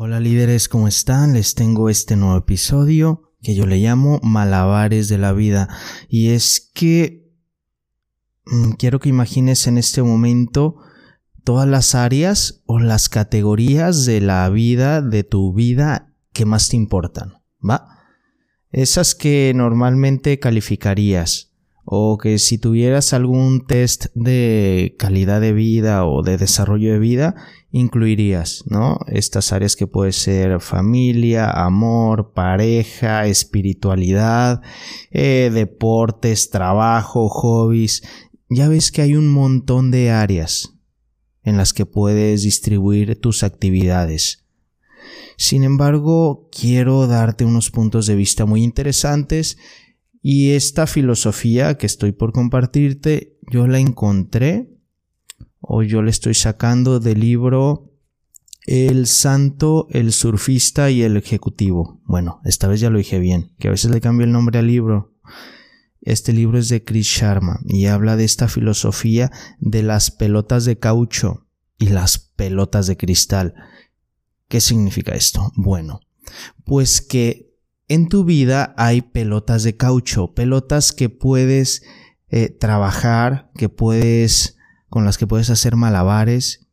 [0.00, 1.32] Hola líderes, ¿cómo están?
[1.32, 5.68] Les tengo este nuevo episodio que yo le llamo Malabares de la vida.
[6.08, 7.32] Y es que
[8.46, 10.76] mm, quiero que imagines en este momento
[11.42, 16.76] todas las áreas o las categorías de la vida, de tu vida, que más te
[16.76, 17.88] importan, ¿va?
[18.70, 21.47] Esas que normalmente calificarías
[21.90, 27.34] o que si tuvieras algún test de calidad de vida o de desarrollo de vida,
[27.70, 28.98] incluirías, ¿no?
[29.06, 34.60] Estas áreas que puede ser familia, amor, pareja, espiritualidad,
[35.10, 38.02] eh, deportes, trabajo, hobbies.
[38.50, 40.74] Ya ves que hay un montón de áreas
[41.42, 44.44] en las que puedes distribuir tus actividades.
[45.38, 49.56] Sin embargo, quiero darte unos puntos de vista muy interesantes
[50.22, 54.70] y esta filosofía que estoy por compartirte, yo la encontré
[55.60, 57.92] o yo la estoy sacando del libro
[58.66, 62.00] El Santo, el Surfista y el Ejecutivo.
[62.04, 64.66] Bueno, esta vez ya lo dije bien, que a veces le cambio el nombre al
[64.66, 65.14] libro.
[66.00, 70.78] Este libro es de Chris Sharma y habla de esta filosofía de las pelotas de
[70.78, 71.46] caucho
[71.78, 73.54] y las pelotas de cristal.
[74.48, 75.52] ¿Qué significa esto?
[75.54, 76.00] Bueno,
[76.64, 77.47] pues que
[77.88, 81.82] en tu vida hay pelotas de caucho, pelotas que puedes
[82.28, 84.56] eh, trabajar, que puedes,
[84.88, 86.68] con las que puedes hacer malabares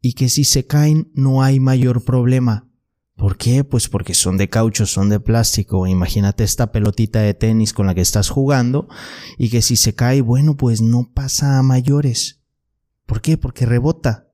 [0.00, 2.68] y que si se caen no hay mayor problema.
[3.14, 3.64] ¿Por qué?
[3.64, 5.86] Pues porque son de caucho, son de plástico.
[5.86, 8.88] Imagínate esta pelotita de tenis con la que estás jugando
[9.38, 12.42] y que si se cae, bueno, pues no pasa a mayores.
[13.06, 13.38] ¿Por qué?
[13.38, 14.28] Porque rebota.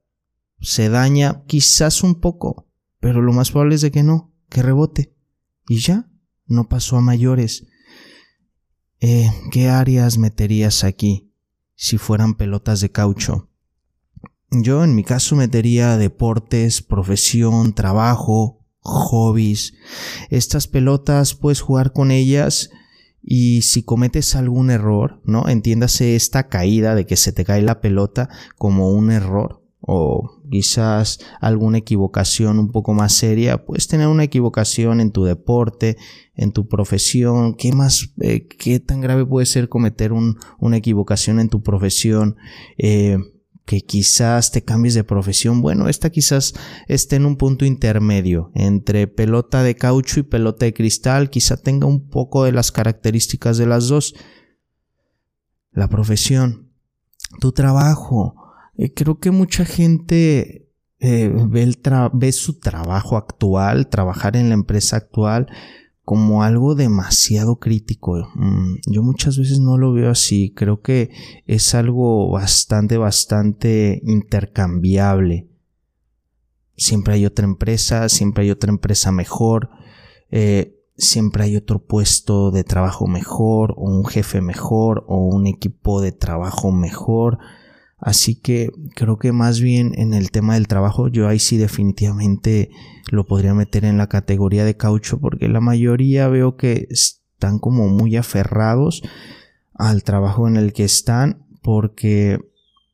[0.61, 5.15] Se daña quizás un poco, pero lo más probable es de que no, que rebote.
[5.69, 6.12] Y ya,
[6.53, 7.67] no pasó a mayores.
[9.00, 11.33] Eh, ¿Qué áreas meterías aquí
[11.75, 13.48] si fueran pelotas de caucho?
[14.50, 19.75] Yo en mi caso metería deportes, profesión, trabajo, hobbies.
[20.28, 22.70] Estas pelotas puedes jugar con ellas
[23.23, 25.48] y si cometes algún error, ¿no?
[25.48, 31.19] Entiéndase esta caída de que se te cae la pelota como un error o quizás
[31.41, 35.97] alguna equivocación un poco más seria, puedes tener una equivocación en tu deporte,
[36.35, 41.48] en tu profesión, ¿qué más, eh, qué tan grave puede ser cometer una equivocación en
[41.48, 42.37] tu profesión?
[42.79, 43.19] Eh,
[43.65, 45.63] que quizás te cambies de profesión.
[45.63, 46.55] Bueno, esta quizás
[46.89, 51.87] esté en un punto intermedio entre pelota de caucho y pelota de cristal, quizá tenga
[51.87, 54.15] un poco de las características de las dos.
[55.71, 56.71] La profesión,
[57.41, 58.42] tu trabajo,
[58.77, 60.63] eh, creo que mucha gente
[61.05, 61.33] eh,
[62.13, 65.49] ve, su trabajo actual, trabajar en la empresa actual,
[66.05, 68.31] como algo demasiado crítico.
[68.35, 70.53] Mm, yo muchas veces no lo veo así.
[70.55, 71.11] Creo que
[71.47, 75.49] es algo bastante, bastante intercambiable.
[76.77, 79.71] Siempre hay otra empresa, siempre hay otra empresa mejor,
[80.31, 86.01] eh, siempre hay otro puesto de trabajo mejor, o un jefe mejor, o un equipo
[86.01, 87.39] de trabajo mejor.
[88.02, 92.68] Así que creo que más bien en el tema del trabajo yo ahí sí definitivamente
[93.13, 97.89] lo podría meter en la categoría de caucho porque la mayoría veo que están como
[97.89, 99.02] muy aferrados
[99.74, 102.41] al trabajo en el que están porque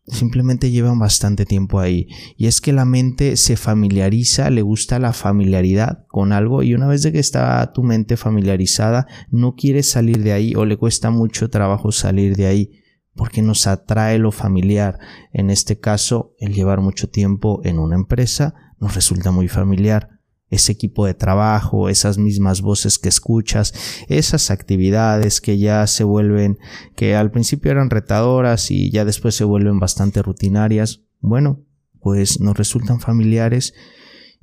[0.06, 2.08] simplemente llevan bastante tiempo ahí.
[2.36, 6.86] Y es que la mente se familiariza, le gusta la familiaridad con algo y una
[6.86, 11.10] vez de que está tu mente familiarizada, no quiere salir de ahí o le cuesta
[11.10, 12.70] mucho trabajo salir de ahí
[13.18, 15.00] porque nos atrae lo familiar.
[15.32, 20.20] En este caso, el llevar mucho tiempo en una empresa nos resulta muy familiar.
[20.50, 23.74] Ese equipo de trabajo, esas mismas voces que escuchas,
[24.08, 26.58] esas actividades que ya se vuelven,
[26.94, 31.64] que al principio eran retadoras y ya después se vuelven bastante rutinarias, bueno,
[32.00, 33.74] pues nos resultan familiares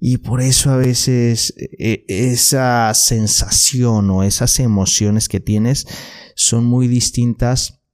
[0.02, 5.88] y por eso a veces e, esa sensación o esas emociones que tienes
[6.36, 7.85] son muy distintas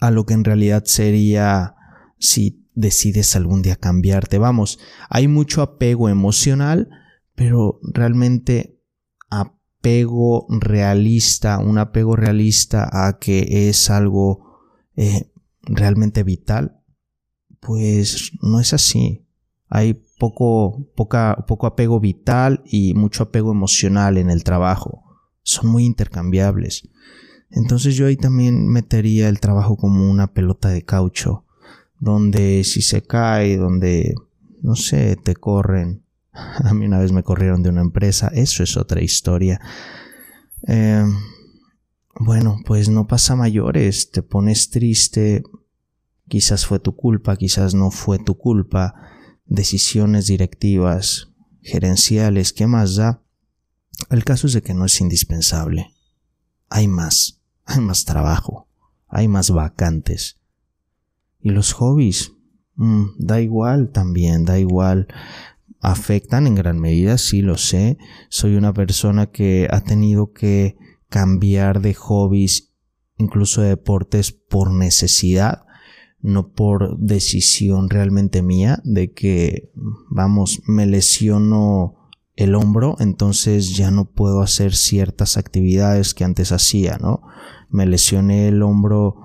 [0.00, 1.74] a lo que en realidad sería
[2.18, 4.38] si decides algún día cambiarte.
[4.38, 4.78] Vamos,
[5.08, 6.88] hay mucho apego emocional,
[7.34, 8.80] pero realmente
[9.30, 14.60] apego realista, un apego realista a que es algo
[14.96, 15.30] eh,
[15.62, 16.80] realmente vital,
[17.60, 19.26] pues no es así.
[19.68, 25.04] Hay poco, poco apego vital y mucho apego emocional en el trabajo.
[25.42, 26.88] Son muy intercambiables.
[27.50, 31.44] Entonces yo ahí también metería el trabajo como una pelota de caucho,
[31.98, 34.14] donde si se cae, donde,
[34.62, 36.02] no sé, te corren.
[36.32, 39.60] A mí una vez me corrieron de una empresa, eso es otra historia.
[40.66, 41.04] Eh,
[42.20, 45.42] bueno, pues no pasa mayores, te pones triste,
[46.28, 48.94] quizás fue tu culpa, quizás no fue tu culpa,
[49.46, 51.28] decisiones directivas,
[51.62, 53.22] gerenciales, ¿qué más da?
[54.10, 55.94] El caso es de que no es indispensable.
[56.68, 57.37] Hay más,
[57.68, 58.66] hay más trabajo,
[59.06, 60.40] hay más vacantes.
[61.40, 62.32] Y los hobbies,
[62.74, 65.06] mm, da igual también, da igual.
[65.80, 67.98] Afectan en gran medida, sí lo sé.
[68.30, 70.76] Soy una persona que ha tenido que
[71.08, 72.72] cambiar de hobbies,
[73.18, 75.64] incluso de deportes, por necesidad
[76.20, 79.70] no por decisión realmente mía de que,
[80.10, 81.94] vamos, me lesiono
[82.34, 87.22] el hombro, entonces ya no puedo hacer ciertas actividades que antes hacía, ¿no?
[87.68, 89.16] Me lesioné el hombro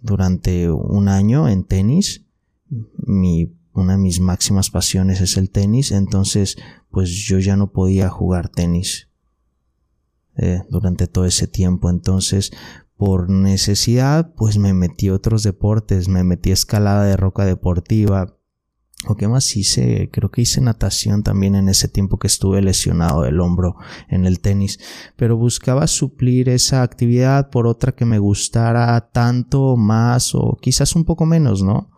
[0.00, 2.26] durante un año en tenis.
[2.68, 6.56] Mi, una de mis máximas pasiones es el tenis, entonces
[6.90, 9.08] pues yo ya no podía jugar tenis
[10.36, 11.90] eh, durante todo ese tiempo.
[11.90, 12.52] Entonces
[13.00, 18.36] por necesidad, pues me metí a otros deportes, me metí a escalada de roca deportiva.
[19.08, 20.10] ¿O qué más hice?
[20.12, 23.76] Creo que hice natación también en ese tiempo que estuve lesionado del hombro
[24.08, 24.78] en el tenis.
[25.16, 31.04] Pero buscaba suplir esa actividad por otra que me gustara tanto más o quizás un
[31.04, 31.90] poco menos, ¿no?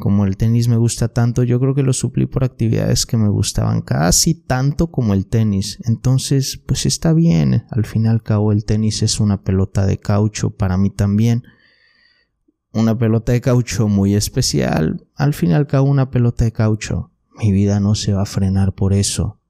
[0.00, 3.28] como el tenis me gusta tanto, yo creo que lo suplí por actividades que me
[3.28, 5.78] gustaban casi tanto como el tenis.
[5.84, 7.64] Entonces, pues está bien.
[7.70, 11.44] Al fin y al cabo, el tenis es una pelota de caucho para mí también.
[12.76, 15.06] Una pelota de caucho muy especial.
[15.14, 17.10] Al fin y al cabo, una pelota de caucho.
[17.38, 19.40] Mi vida no se va a frenar por eso.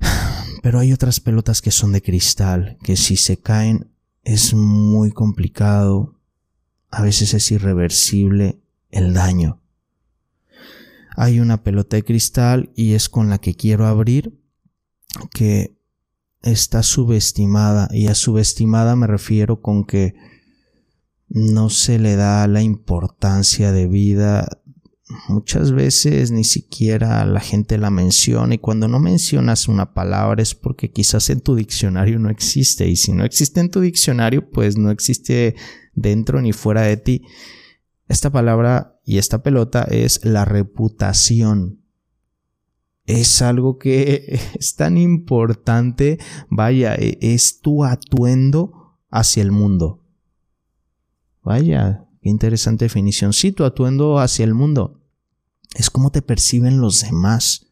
[0.62, 3.90] Pero hay otras pelotas que son de cristal, que si se caen
[4.24, 6.18] es muy complicado,
[6.90, 8.58] a veces es irreversible
[8.90, 9.60] el daño.
[11.14, 14.40] Hay una pelota de cristal y es con la que quiero abrir
[15.30, 15.76] que
[16.40, 20.14] está subestimada y a subestimada me refiero con que
[21.28, 24.48] no se le da la importancia de vida
[25.28, 30.54] muchas veces ni siquiera la gente la menciona y cuando no mencionas una palabra es
[30.54, 34.76] porque quizás en tu diccionario no existe y si no existe en tu diccionario pues
[34.76, 35.54] no existe
[35.94, 37.22] dentro ni fuera de ti.
[38.08, 41.80] Esta palabra y esta pelota es la reputación.
[43.04, 46.18] Es algo que es tan importante,
[46.50, 50.02] vaya, e, es tu atuendo hacia el mundo.
[51.46, 53.32] Vaya, qué interesante definición.
[53.32, 55.00] Sí, tu atuendo hacia el mundo.
[55.76, 57.68] Es como te perciben los demás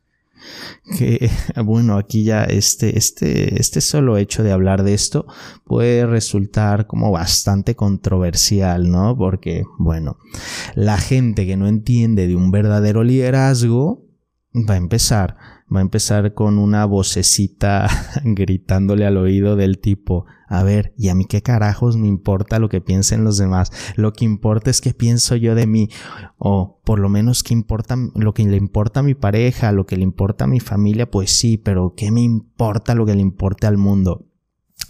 [0.97, 1.29] que
[1.65, 5.26] bueno aquí ya este este este solo hecho de hablar de esto
[5.65, 10.19] puede resultar como bastante controversial no porque bueno
[10.75, 14.05] la gente que no entiende de un verdadero liderazgo
[14.55, 15.38] va a empezar
[15.72, 17.88] va a empezar con una vocecita
[18.25, 22.69] gritándole al oído del tipo, a ver, ¿y a mí qué carajos me importa lo
[22.69, 23.72] que piensen los demás?
[23.96, 25.88] Lo que importa es qué pienso yo de mí,
[26.38, 29.96] o por lo menos qué importa, lo que le importa a mi pareja, lo que
[29.96, 33.69] le importa a mi familia, pues sí, pero ¿qué me importa lo que le importa
[33.69, 34.26] al mundo?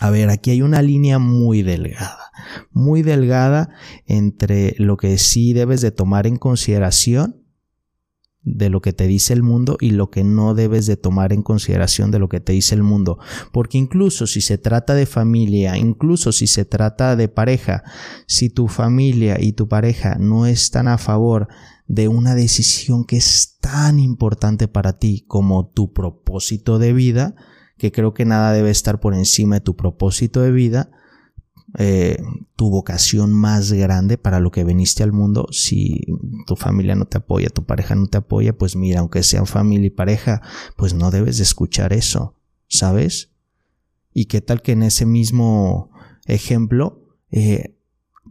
[0.00, 2.32] A ver, aquí hay una línea muy delgada,
[2.72, 3.70] muy delgada
[4.06, 7.44] entre lo que sí debes de tomar en consideración
[8.44, 11.43] de lo que te dice el mundo y lo que no debes de tomar en
[11.43, 13.19] consideración de lo que te dice el mundo.
[13.52, 17.82] Porque incluso si se trata de familia, incluso si se trata de pareja,
[18.26, 21.49] si tu familia y tu pareja no están a favor
[21.87, 27.34] de una decisión que es tan importante para ti como tu propósito de vida,
[27.79, 30.91] que creo que nada debe estar por encima de tu propósito de vida,
[31.76, 32.22] eh,
[32.54, 35.48] tu vocación más grande para lo que viniste al mundo.
[35.50, 36.06] Si
[36.46, 39.88] tu familia no te apoya, tu pareja no te apoya, pues mira, aunque sean familia
[39.88, 40.40] y pareja,
[40.76, 42.36] pues no debes de escuchar eso,
[42.69, 43.32] ¿sabes?
[44.12, 45.90] Y qué tal que en ese mismo
[46.26, 47.76] ejemplo, eh,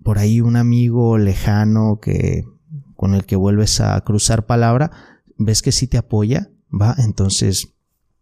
[0.03, 2.45] por ahí un amigo lejano que
[2.95, 4.91] con el que vuelves a cruzar palabra,
[5.37, 7.73] ves que sí te apoya, va, entonces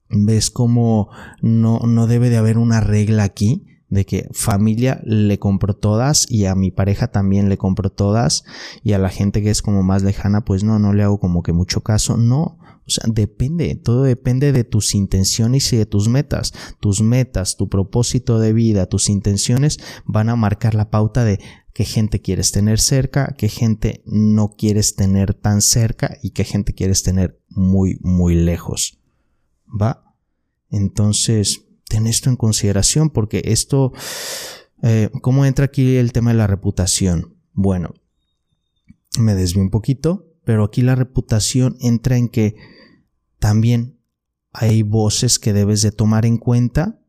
[0.10, 1.10] ves como
[1.42, 6.46] no, no debe de haber una regla aquí de que familia le compro todas y
[6.46, 8.46] a mi pareja también le compro todas
[8.84, 11.44] y a la gente que es como más lejana pues no, no le hago como
[11.44, 12.58] que mucho caso, no,
[12.88, 16.54] o sea, depende, todo depende de tus intenciones y de tus metas.
[16.80, 21.40] Tus metas, tu propósito de vida, tus intenciones van a marcar la pauta de
[21.74, 26.74] qué gente quieres tener cerca, qué gente no quieres tener tan cerca y qué gente
[26.74, 29.00] quieres tener muy, muy lejos.
[29.70, 30.16] ¿Va?
[30.70, 33.92] Entonces, ten esto en consideración porque esto,
[34.82, 37.36] eh, ¿cómo entra aquí el tema de la reputación?
[37.52, 37.94] Bueno,
[39.20, 42.56] me desvío un poquito, pero aquí la reputación entra en que
[43.40, 44.00] también
[44.54, 47.02] hay voces que debes de tomar en cuenta,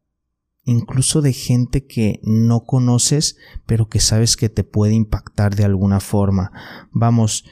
[0.64, 3.36] incluso de gente que no conoces,
[3.66, 6.50] pero que sabes que te puede impactar de alguna forma.
[6.90, 7.44] Vamos,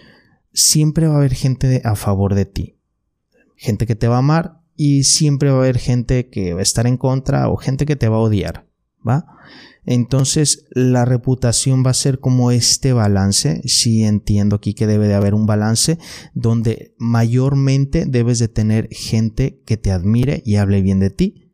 [0.53, 2.77] siempre va a haber gente a favor de ti.
[3.57, 6.63] gente que te va a amar y siempre va a haber gente que va a
[6.63, 8.67] estar en contra o gente que te va a odiar,
[9.07, 9.27] ¿va?
[9.85, 15.13] Entonces la reputación va a ser como este balance, sí entiendo aquí que debe de
[15.13, 15.99] haber un balance
[16.33, 21.53] donde mayormente debes de tener gente que te admire y hable bien de ti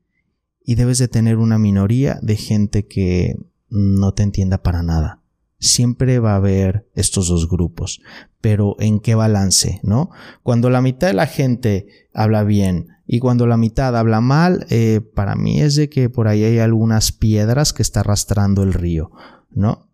[0.63, 3.35] y debes de tener una minoría de gente que
[3.69, 5.25] no te entienda para nada.
[5.59, 8.01] Siempre va a haber estos dos grupos,
[8.41, 10.11] pero ¿en qué balance, no?
[10.45, 15.01] Cuando la mitad de la gente habla bien y cuando la mitad habla mal, eh,
[15.15, 19.13] para mí es de que por ahí hay algunas piedras que está arrastrando el río,
[19.51, 19.89] ¿no?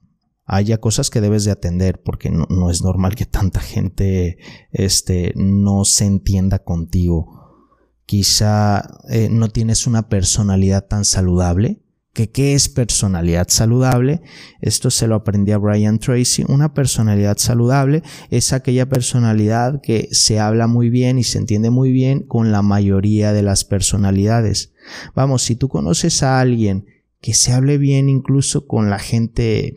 [0.44, 4.38] Haya cosas que debes de atender porque no, es normal que tanta gente
[4.70, 7.68] este, no se entienda contigo.
[8.06, 14.20] Quizá eh, no tienes una personalidad tan saludable que qué es personalidad saludable.
[14.60, 16.44] Esto se lo aprendí a Brian Tracy.
[16.46, 21.90] Una personalidad saludable es aquella personalidad que se habla muy bien y se entiende muy
[21.90, 24.72] bien con la mayoría de las personalidades.
[25.14, 26.86] Vamos, si tú conoces a alguien
[27.20, 29.74] que se hable bien incluso con la gente,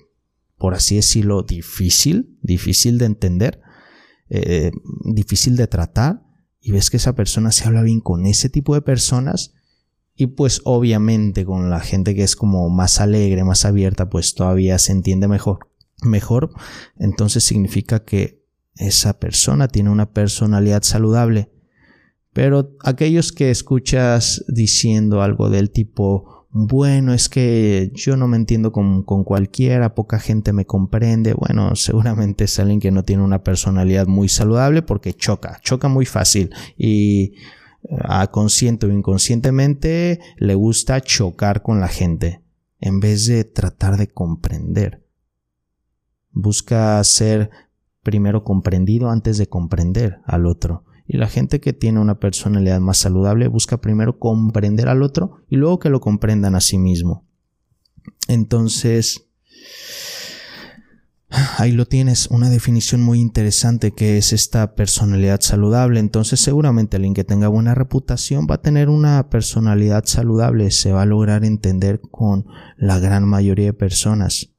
[0.57, 3.61] por así decirlo, difícil, difícil de entender,
[4.29, 4.71] eh,
[5.05, 6.23] difícil de tratar,
[6.59, 9.53] y ves que esa persona se habla bien con ese tipo de personas,
[10.15, 14.79] y pues obviamente con la gente que es como más alegre, más abierta, pues todavía
[14.79, 15.67] se entiende mejor.
[16.01, 16.51] Mejor,
[16.97, 18.43] entonces significa que
[18.75, 21.51] esa persona tiene una personalidad saludable.
[22.33, 28.71] Pero aquellos que escuchas diciendo algo del tipo, bueno, es que yo no me entiendo
[28.71, 33.43] con, con, cualquiera, poca gente me comprende, bueno, seguramente es alguien que no tiene una
[33.43, 37.33] personalidad muy saludable porque choca, choca muy fácil y
[37.89, 42.41] a consciente o inconscientemente le gusta chocar con la gente
[42.79, 45.05] en vez de tratar de comprender.
[46.31, 47.49] Busca ser
[48.03, 50.83] primero comprendido antes de comprender al otro.
[51.07, 55.55] Y la gente que tiene una personalidad más saludable busca primero comprender al otro y
[55.55, 57.25] luego que lo comprendan a sí mismo.
[58.27, 59.27] Entonces,
[61.57, 65.99] Ahí lo tienes, una definición muy interesante que es esta personalidad saludable.
[65.99, 71.01] Entonces seguramente alguien que tenga buena reputación va a tener una personalidad saludable, se va
[71.01, 72.45] a lograr entender con
[72.77, 74.53] la gran mayoría de personas.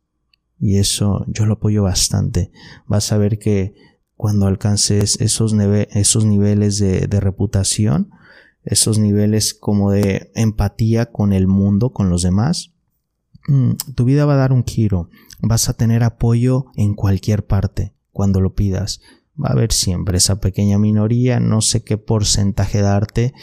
[0.59, 2.51] Y eso yo lo apoyo bastante.
[2.87, 3.75] Vas a ver que
[4.15, 8.11] cuando alcances esos, niveles de, de reputación,
[8.65, 12.73] esos niveles como de empatía con el mundo, con los demás,
[13.49, 15.09] mm, tu vida va a dar un giro
[15.41, 19.01] vas a tener apoyo en cualquier parte cuando lo pidas.
[19.43, 23.35] Va a haber siempre esa pequeña minoría, no sé qué porcentaje darte.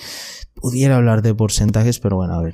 [0.55, 2.53] Pudiera hablar de porcentajes, pero bueno, a ver.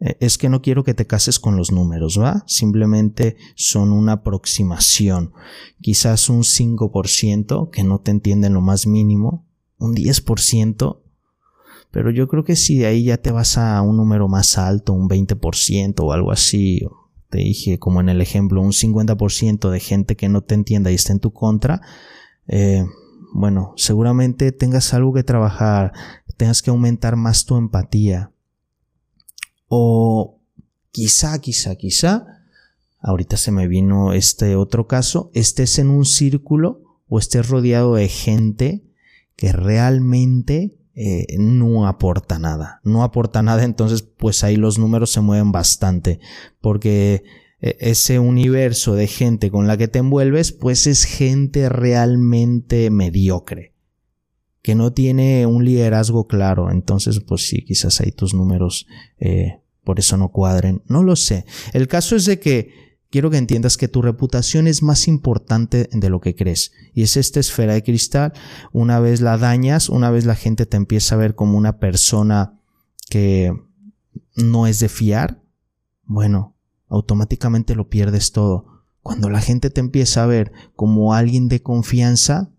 [0.00, 2.44] E, es que no quiero que te cases con los números, ¿va?
[2.46, 5.32] Simplemente son una aproximación.
[5.80, 9.46] Quizás un 5% que no te entienden lo más mínimo,
[9.78, 11.00] un 10%,
[11.90, 14.92] pero yo creo que si de ahí ya te vas a un número más alto,
[14.92, 16.82] un 20% o algo así,
[17.34, 20.94] te dije, como en el ejemplo, un 50% de gente que no te entienda y
[20.94, 21.80] está en tu contra,
[22.46, 22.84] eh,
[23.32, 25.92] bueno, seguramente tengas algo que trabajar,
[26.36, 28.30] tengas que aumentar más tu empatía.
[29.66, 30.38] O
[30.92, 32.24] quizá, quizá, quizá,
[33.00, 38.06] ahorita se me vino este otro caso, estés en un círculo o estés rodeado de
[38.06, 38.84] gente
[39.34, 42.80] que realmente eh, no aporta nada.
[42.84, 46.20] No aporta nada, entonces pues ahí los números se mueven bastante.
[46.60, 47.24] Porque
[47.60, 53.74] eh, ese universo de gente con la que te envuelves, pues es gente realmente mediocre.
[54.62, 56.70] Que no tiene un liderazgo claro.
[56.70, 58.86] Entonces, pues sí, quizás ahí tus números
[59.18, 60.82] eh, por eso no cuadren.
[60.86, 61.44] No lo sé.
[61.72, 66.10] El caso es de que quiero que entiendas que tu reputación es más importante de
[66.10, 66.72] lo que crees.
[66.94, 68.32] Y es esta esfera de cristal.
[68.72, 72.58] Una vez la dañas, una vez la gente te empieza a ver como una persona
[73.08, 73.52] que
[74.34, 75.44] no es de fiar,
[76.02, 76.56] bueno,
[76.88, 78.82] automáticamente lo pierdes todo.
[79.00, 82.50] Cuando la gente te empieza a ver como alguien de confianza,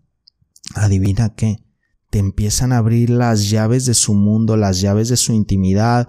[0.74, 1.66] adivina qué,
[2.08, 6.08] te empiezan a abrir las llaves de su mundo, las llaves de su intimidad,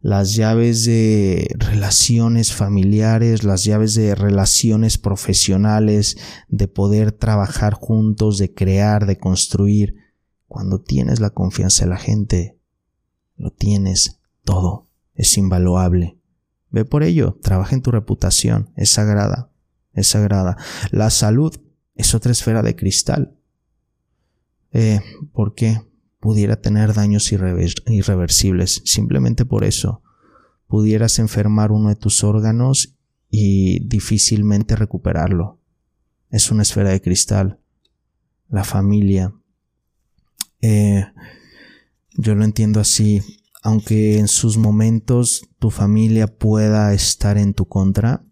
[0.00, 6.16] las llaves de relaciones familiares, las llaves de relaciones profesionales,
[6.48, 9.96] de poder trabajar juntos, de crear, de construir.
[10.48, 12.58] Cuando tienes la confianza de la gente,
[13.36, 16.18] lo tienes todo, es invaluable.
[16.70, 19.50] Ve por ello, trabaja en tu reputación, es sagrada,
[19.92, 20.56] es sagrada.
[20.90, 21.60] La salud
[21.94, 23.36] es otra esfera de cristal.
[24.72, 25.00] Eh,
[25.32, 25.80] ¿Por qué?
[26.20, 28.82] Pudiera tener daños irreversibles.
[28.84, 30.02] Simplemente por eso
[30.68, 32.96] pudieras enfermar uno de tus órganos
[33.28, 35.58] y difícilmente recuperarlo.
[36.30, 37.58] Es una esfera de cristal.
[38.48, 39.34] La familia.
[40.60, 41.04] Eh,
[42.16, 43.22] Yo lo entiendo así.
[43.62, 48.24] Aunque en sus momentos tu familia pueda estar en tu contra,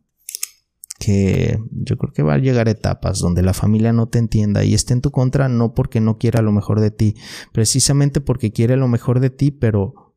[0.99, 4.75] que yo creo que va a llegar etapas donde la familia no te entienda y
[4.75, 7.14] esté en tu contra no porque no quiera lo mejor de ti,
[7.52, 10.17] precisamente porque quiere lo mejor de ti, pero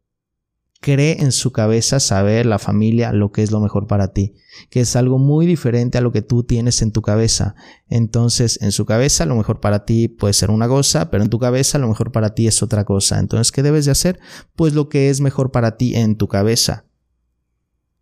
[0.80, 4.34] cree en su cabeza saber la familia lo que es lo mejor para ti,
[4.72, 7.54] que es algo muy diferente a lo que tú tienes en tu cabeza.
[7.88, 11.38] Entonces, en su cabeza lo mejor para ti puede ser una cosa, pero en tu
[11.38, 13.20] cabeza lo mejor para ti es otra cosa.
[13.20, 14.20] Entonces, ¿qué debes de hacer?
[14.56, 16.86] Pues lo que es mejor para ti en tu cabeza.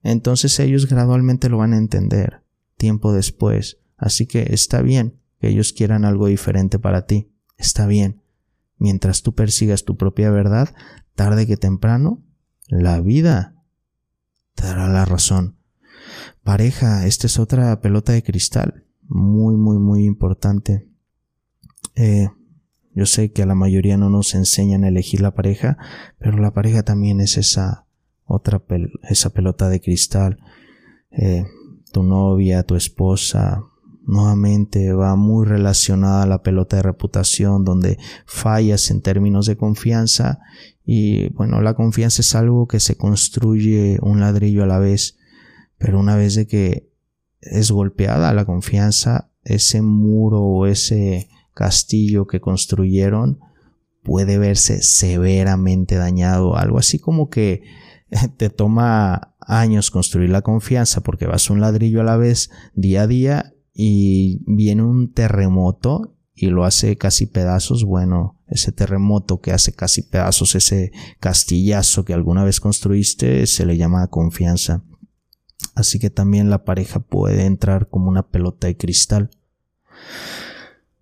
[0.01, 2.48] Entonces ellos gradualmente lo van a entender
[2.79, 3.77] tiempo después.
[3.97, 7.29] Así que está bien que ellos quieran algo diferente para ti.
[7.57, 8.23] Está bien.
[8.77, 10.73] Mientras tú persigas tu propia verdad,
[11.13, 12.23] tarde que temprano,
[12.67, 13.55] la vida
[14.55, 15.57] te dará la razón.
[16.43, 18.85] Pareja, esta es otra pelota de cristal.
[19.07, 20.87] Muy, muy, muy importante.
[21.95, 22.29] Eh,
[22.95, 25.77] yo sé que a la mayoría no nos enseñan a elegir la pareja,
[26.17, 27.85] pero la pareja también es esa
[28.23, 28.63] otra
[29.09, 30.37] esa pelota de cristal.
[31.11, 31.45] Eh,
[31.91, 33.63] tu novia, tu esposa,
[34.05, 40.39] nuevamente va muy relacionada a la pelota de reputación donde fallas en términos de confianza
[40.83, 45.17] y bueno, la confianza es algo que se construye un ladrillo a la vez,
[45.77, 46.89] pero una vez de que
[47.41, 53.39] es golpeada la confianza, ese muro o ese castillo que construyeron
[54.01, 57.61] puede verse severamente dañado, algo así como que
[58.37, 63.07] te toma años construir la confianza porque vas un ladrillo a la vez día a
[63.07, 69.73] día y viene un terremoto y lo hace casi pedazos, bueno, ese terremoto que hace
[69.73, 74.83] casi pedazos ese castillazo que alguna vez construiste se le llama confianza.
[75.75, 79.29] Así que también la pareja puede entrar como una pelota de cristal.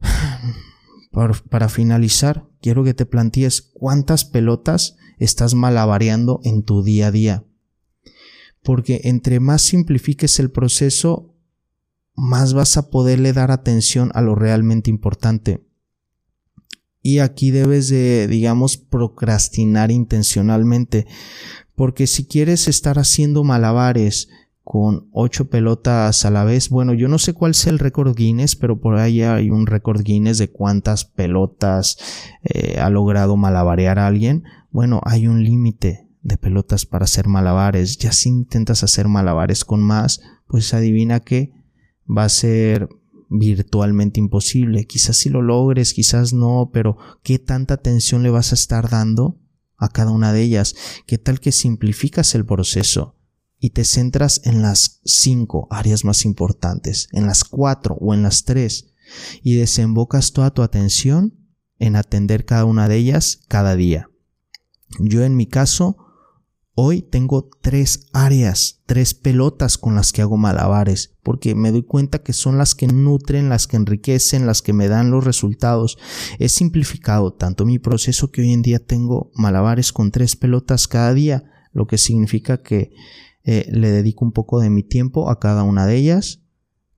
[1.50, 7.44] Para, finalizar, quiero que te plantees cuántas pelotas estás malabareando en tu día a día.
[8.64, 11.34] Porque entre más simplifiques el proceso,
[12.16, 15.64] más vas a poderle dar atención a lo realmente importante.
[17.02, 21.08] Y aquí debes de, digamos, procrastinar intencionalmente.
[21.76, 24.30] Porque si quieres estar haciendo malabares
[24.64, 28.58] con ocho pelotas a la vez, bueno, yo no sé cuál es el récord Guinness,
[28.58, 31.98] pero por ahí hay un récord Guinness de cuántas pelotas
[32.44, 34.44] eh, ha logrado malabarear a alguien.
[34.78, 37.98] Bueno, hay un límite de pelotas para hacer malabares.
[37.98, 41.52] Ya si intentas hacer malabares con más, pues adivina que
[42.08, 42.88] va a ser
[43.28, 44.86] virtualmente imposible.
[44.86, 49.40] Quizás si lo logres, quizás no, pero ¿qué tanta atención le vas a estar dando
[49.78, 50.76] a cada una de ellas?
[51.08, 53.16] ¿Qué tal que simplificas el proceso
[53.58, 58.44] y te centras en las cinco áreas más importantes, en las cuatro o en las
[58.44, 58.94] tres,
[59.42, 61.34] y desembocas toda tu atención
[61.80, 64.12] en atender cada una de ellas cada día?
[65.00, 65.98] Yo en mi caso,
[66.74, 72.20] hoy tengo tres áreas, tres pelotas con las que hago malabares, porque me doy cuenta
[72.20, 75.98] que son las que nutren, las que enriquecen, las que me dan los resultados.
[76.40, 81.14] He simplificado tanto mi proceso que hoy en día tengo malabares con tres pelotas cada
[81.14, 82.92] día, lo que significa que
[83.44, 86.44] eh, le dedico un poco de mi tiempo a cada una de ellas,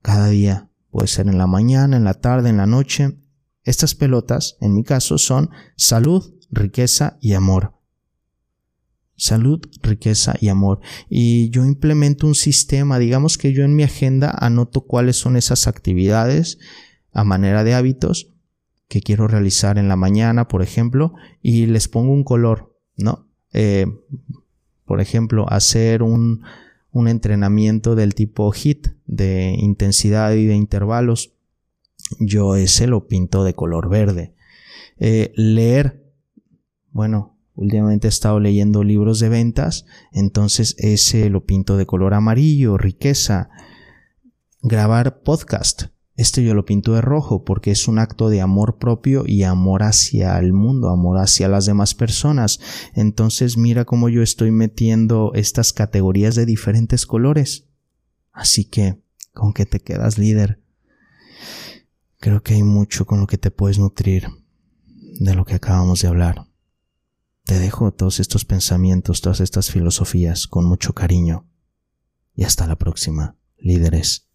[0.00, 0.70] cada día.
[0.90, 3.18] Puede ser en la mañana, en la tarde, en la noche.
[3.62, 7.79] Estas pelotas, en mi caso, son salud, riqueza y amor
[9.20, 10.80] salud, riqueza y amor.
[11.10, 15.66] Y yo implemento un sistema, digamos que yo en mi agenda anoto cuáles son esas
[15.66, 16.58] actividades
[17.12, 18.32] a manera de hábitos
[18.88, 23.28] que quiero realizar en la mañana, por ejemplo, y les pongo un color, ¿no?
[23.52, 23.86] Eh,
[24.86, 26.42] por ejemplo, hacer un,
[26.90, 31.34] un entrenamiento del tipo HIT, de intensidad y de intervalos.
[32.18, 34.34] Yo ese lo pinto de color verde.
[34.98, 36.10] Eh, leer,
[36.90, 42.78] bueno, Últimamente he estado leyendo libros de ventas, entonces ese lo pinto de color amarillo,
[42.78, 43.50] riqueza.
[44.62, 45.84] Grabar podcast,
[46.20, 49.82] este yo lo pinto de rojo porque es un acto de amor propio y amor
[49.82, 52.60] hacia el mundo, amor hacia las demás personas.
[52.94, 57.68] Entonces mira cómo yo estoy metiendo estas categorías de diferentes colores.
[58.32, 59.00] Así que,
[59.32, 60.60] ¿con qué te quedas líder?
[62.18, 64.28] Creo que hay mucho con lo que te puedes nutrir
[65.20, 66.49] de lo que acabamos de hablar.
[67.50, 71.48] Te dejo todos estos pensamientos, todas estas filosofías con mucho cariño.
[72.36, 74.29] Y hasta la próxima, líderes.